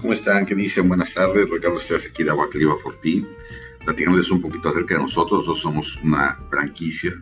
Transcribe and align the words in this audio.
¿Cómo 0.00 0.12
están? 0.12 0.46
¿Qué 0.46 0.54
dicen? 0.54 0.86
Buenas 0.86 1.12
tardes. 1.12 1.50
Ricardo 1.50 1.78
Esteves 1.78 2.08
aquí 2.08 2.22
de 2.22 2.30
Agua 2.30 2.48
Cliva 2.50 2.76
Fortín. 2.78 3.26
Platicándoles 3.84 4.30
un 4.30 4.40
poquito 4.40 4.68
acerca 4.68 4.94
de 4.94 5.02
nosotros. 5.02 5.40
Nosotros 5.40 5.60
somos 5.60 5.96
una 6.04 6.38
franquicia, 6.50 7.12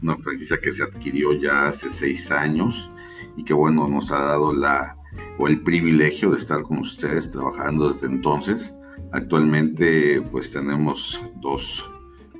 una 0.00 0.16
franquicia 0.16 0.60
que 0.60 0.70
se 0.70 0.84
adquirió 0.84 1.32
ya 1.32 1.66
hace 1.66 1.90
seis 1.90 2.30
años 2.30 2.88
y 3.36 3.44
que, 3.44 3.52
bueno, 3.52 3.88
nos 3.88 4.12
ha 4.12 4.20
dado 4.20 4.52
la 4.52 4.96
o 5.38 5.48
el 5.48 5.60
privilegio 5.62 6.30
de 6.30 6.38
estar 6.38 6.62
con 6.62 6.78
ustedes 6.78 7.32
trabajando 7.32 7.92
desde 7.92 8.06
entonces. 8.06 8.76
Actualmente, 9.10 10.22
pues 10.30 10.52
tenemos 10.52 11.20
dos 11.40 11.84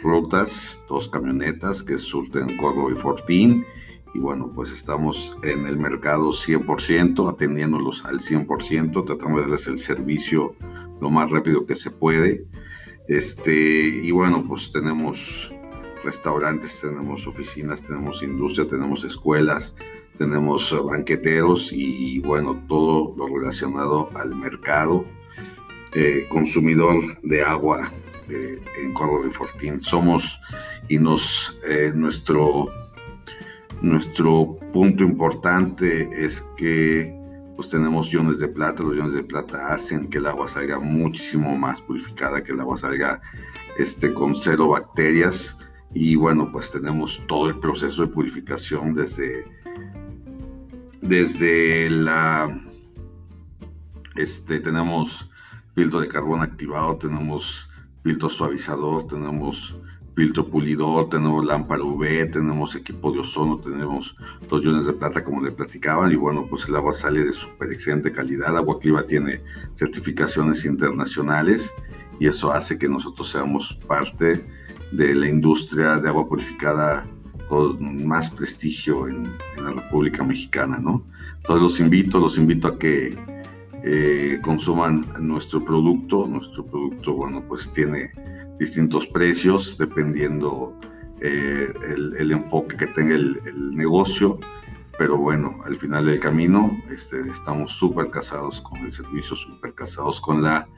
rutas, 0.00 0.80
dos 0.88 1.08
camionetas 1.08 1.82
que 1.82 1.98
surten 1.98 2.56
Corvo 2.56 2.88
y 2.92 2.94
Fortín 2.94 3.64
y 4.14 4.18
bueno, 4.18 4.50
pues 4.54 4.70
estamos 4.72 5.36
en 5.42 5.66
el 5.66 5.78
mercado 5.78 6.30
100%, 6.30 7.30
atendiéndolos 7.30 8.04
al 8.04 8.20
100%, 8.20 9.06
tratando 9.06 9.36
de 9.36 9.42
darles 9.42 9.66
el 9.66 9.78
servicio 9.78 10.54
lo 11.00 11.10
más 11.10 11.30
rápido 11.30 11.66
que 11.66 11.74
se 11.74 11.90
puede. 11.90 12.44
Este, 13.08 13.52
y 13.52 14.10
bueno, 14.10 14.44
pues 14.46 14.70
tenemos 14.70 15.52
restaurantes, 16.04 16.80
tenemos 16.80 17.26
oficinas, 17.26 17.82
tenemos 17.82 18.22
industria, 18.22 18.68
tenemos 18.68 19.04
escuelas, 19.04 19.74
tenemos 20.18 20.74
banqueteros 20.84 21.72
y, 21.72 22.20
bueno, 22.20 22.62
todo 22.68 23.14
lo 23.16 23.26
relacionado 23.38 24.10
al 24.14 24.34
mercado 24.34 25.04
eh, 25.94 26.26
consumidor 26.30 27.20
de 27.22 27.42
agua 27.42 27.92
eh, 28.28 28.60
en 28.80 28.94
Córdoba 28.94 29.26
y 29.28 29.32
Fortín. 29.32 29.80
Somos 29.82 30.38
y 30.88 30.98
nos, 30.98 31.58
eh, 31.66 31.92
nuestro 31.94 32.68
nuestro 33.82 34.58
punto 34.72 35.02
importante 35.02 36.08
es 36.24 36.40
que 36.56 37.20
pues 37.56 37.68
tenemos 37.68 38.12
iones 38.12 38.38
de 38.38 38.48
plata, 38.48 38.82
los 38.82 38.96
iones 38.96 39.12
de 39.14 39.24
plata 39.24 39.74
hacen 39.74 40.08
que 40.08 40.18
el 40.18 40.26
agua 40.26 40.48
salga 40.48 40.78
muchísimo 40.78 41.56
más 41.56 41.80
purificada, 41.82 42.42
que 42.42 42.52
el 42.52 42.60
agua 42.60 42.78
salga 42.78 43.20
este, 43.78 44.14
con 44.14 44.34
cero 44.34 44.68
bacterias. 44.68 45.58
Y 45.94 46.16
bueno, 46.16 46.50
pues 46.50 46.70
tenemos 46.70 47.20
todo 47.28 47.48
el 47.48 47.58
proceso 47.58 48.02
de 48.02 48.08
purificación 48.08 48.94
desde, 48.94 49.44
desde 51.02 51.90
la, 51.90 52.58
este, 54.16 54.60
tenemos 54.60 55.30
filtro 55.74 56.00
de 56.00 56.08
carbón 56.08 56.40
activado, 56.40 56.96
tenemos 56.96 57.68
filtro 58.02 58.30
suavizador, 58.30 59.06
tenemos 59.08 59.76
filtro 60.14 60.46
pulidor, 60.46 61.08
tenemos 61.08 61.44
lámpara 61.44 61.82
UV, 61.82 62.30
tenemos 62.32 62.76
equipo 62.76 63.12
de 63.12 63.20
ozono, 63.20 63.58
tenemos 63.58 64.16
dos 64.48 64.62
iones 64.62 64.86
de 64.86 64.92
plata 64.92 65.24
como 65.24 65.40
le 65.42 65.52
platicaban 65.52 66.12
y 66.12 66.16
bueno, 66.16 66.46
pues 66.48 66.68
el 66.68 66.76
agua 66.76 66.92
sale 66.92 67.24
de 67.24 67.32
súper 67.32 67.72
excelente 67.72 68.12
calidad. 68.12 68.56
Agua 68.56 68.78
Cliva 68.78 69.06
tiene 69.06 69.40
certificaciones 69.74 70.64
internacionales 70.64 71.72
y 72.20 72.26
eso 72.26 72.52
hace 72.52 72.78
que 72.78 72.88
nosotros 72.88 73.30
seamos 73.30 73.78
parte 73.86 74.44
de 74.92 75.14
la 75.14 75.28
industria 75.28 75.96
de 75.96 76.08
agua 76.08 76.28
purificada 76.28 77.06
con 77.48 78.06
más 78.06 78.30
prestigio 78.30 79.08
en, 79.08 79.24
la 79.56 79.72
República 79.72 80.24
Mexicana, 80.24 80.78
¿no? 80.78 81.04
Entonces 81.36 81.62
los 81.62 81.80
invito, 81.80 82.18
los 82.18 82.36
invito 82.36 82.68
a 82.68 82.78
que 82.78 83.16
eh, 83.84 84.38
consuman 84.42 85.06
nuestro 85.20 85.64
producto. 85.64 86.26
Nuestro 86.26 86.64
producto, 86.64 87.14
bueno, 87.14 87.42
pues 87.46 87.72
tiene 87.72 88.10
distintos 88.62 89.06
precios 89.08 89.76
dependiendo 89.76 90.78
eh, 91.20 91.72
el, 92.18 92.30
enfoque 92.30 92.76
que 92.76 92.86
tenga 92.88 93.14
el, 93.14 93.76
negocio. 93.76 94.38
Pero 94.98 95.16
bueno, 95.16 95.60
al 95.64 95.76
final 95.78 96.06
del 96.06 96.20
camino 96.20 96.70
este, 96.90 97.20
estamos 97.28 97.72
súper 97.72 98.10
casados 98.10 98.60
con 98.60 98.78
el 98.80 98.92
servicio, 98.92 99.34
súper 99.36 99.74
casados 99.74 100.20
con 100.20 100.42
la, 100.42 100.68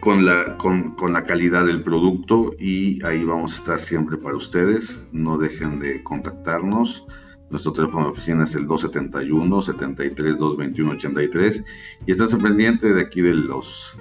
con, 0.00 0.24
la, 0.24 0.56
con, 0.58 0.94
con 0.96 1.12
la 1.12 1.24
calidad 1.24 1.66
del 1.66 1.82
producto 1.82 2.54
y 2.58 3.04
ahí 3.04 3.24
vamos 3.24 3.54
a 3.54 3.56
estar 3.56 3.80
siempre 3.80 4.16
para 4.16 4.36
ustedes. 4.36 5.08
No 5.12 5.38
dejen 5.38 5.80
de 5.80 6.02
contactarnos. 6.04 7.04
Nuestro 7.50 7.72
teléfono 7.72 8.06
de 8.06 8.12
oficina 8.12 8.44
es 8.44 8.54
el 8.54 8.66
271 8.66 9.62
73 9.62 10.38
221 10.38 10.90
83 10.92 11.64
y 12.06 12.12
estás 12.12 12.34
pendiente 12.34 12.92
de 12.92 13.00
aquí 13.00 13.22
de 13.22 13.34
los 13.34 13.96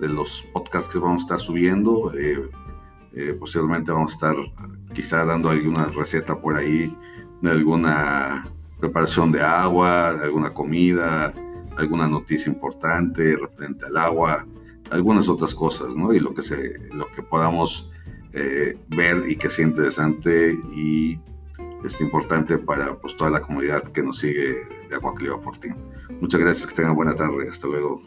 de 0.00 0.08
los 0.08 0.46
podcasts 0.52 0.88
que 0.90 0.98
vamos 0.98 1.22
a 1.22 1.24
estar 1.24 1.40
subiendo. 1.40 2.12
Eh, 2.14 2.48
eh, 3.14 3.36
posiblemente 3.38 3.90
vamos 3.90 4.12
a 4.12 4.14
estar 4.14 4.36
quizá 4.94 5.24
dando 5.24 5.48
alguna 5.48 5.86
receta 5.86 6.40
por 6.40 6.56
ahí 6.56 6.94
alguna 7.46 8.44
preparación 8.80 9.30
de 9.30 9.40
agua, 9.40 10.10
alguna 10.20 10.52
comida, 10.52 11.32
alguna 11.76 12.08
noticia 12.08 12.50
importante 12.50 13.36
referente 13.36 13.86
al 13.86 13.96
agua, 13.96 14.46
algunas 14.90 15.28
otras 15.28 15.54
cosas, 15.54 15.94
¿no? 15.94 16.12
Y 16.12 16.20
lo 16.20 16.34
que, 16.34 16.42
se, 16.42 16.78
lo 16.92 17.06
que 17.12 17.22
podamos 17.22 17.90
eh, 18.32 18.76
ver 18.88 19.24
y 19.28 19.36
que 19.36 19.50
sea 19.50 19.66
interesante 19.66 20.58
y 20.72 21.18
es 21.84 22.00
importante 22.00 22.58
para 22.58 22.96
pues, 22.96 23.16
toda 23.16 23.30
la 23.30 23.40
comunidad 23.40 23.84
que 23.92 24.02
nos 24.02 24.18
sigue 24.18 24.66
de 24.88 24.94
Agua 24.94 25.14
Cliva 25.14 25.38
Fortín. 25.38 25.76
Muchas 26.20 26.40
gracias, 26.40 26.66
que 26.68 26.74
tengan 26.74 26.96
buena 26.96 27.14
tarde, 27.14 27.48
hasta 27.48 27.68
luego. 27.68 28.02